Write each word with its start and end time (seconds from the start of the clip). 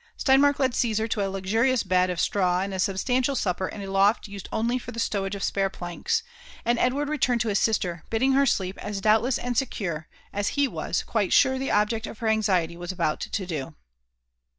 Steinmark 0.17 0.57
led 0.57 0.73
Caesar 0.73 1.07
to 1.07 1.21
a 1.23 1.29
luxurious 1.29 1.83
bed 1.83 2.09
of 2.09 2.19
straw 2.19 2.61
and 2.61 2.73
a 2.73 2.79
substantial 2.79 3.35
supper 3.35 3.67
in 3.67 3.83
a 3.83 3.85
loft 3.85 4.27
used 4.27 4.49
only 4.51 4.79
for 4.79 4.91
the 4.91 4.99
stowage 4.99 5.35
of 5.35 5.43
spare 5.43 5.69
planks; 5.69 6.23
and 6.65 6.79
Edward 6.79 7.07
returned 7.07 7.41
to 7.41 7.49
his 7.49 7.59
sister, 7.59 8.03
bidding 8.09 8.31
her 8.31 8.47
sleep 8.47 8.83
ag" 8.83 8.99
doubtless 9.03 9.37
and 9.37 9.55
secure" 9.55 10.07
as 10.33 10.57
he 10.57 10.67
was 10.67 11.03
quite 11.03 11.31
sure 11.31 11.59
the 11.59 11.69
object 11.69 12.07
of 12.07 12.17
her 12.17 12.25
anxi* 12.27 12.63
ety 12.63 12.75
was 12.75 12.91
about 12.91 13.19
to 13.19 13.45
do 13.45 13.75